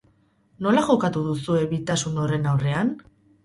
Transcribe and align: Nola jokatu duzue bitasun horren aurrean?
Nola 0.67 0.83
jokatu 0.87 1.23
duzue 1.29 1.61
bitasun 1.77 2.21
horren 2.25 2.51
aurrean? 2.57 2.95